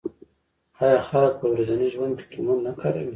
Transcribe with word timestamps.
آیا 0.83 0.99
خلک 1.09 1.33
په 1.41 1.47
ورځني 1.51 1.87
ژوند 1.93 2.13
کې 2.19 2.27
تومان 2.31 2.57
نه 2.67 2.71
کاروي؟ 2.79 3.09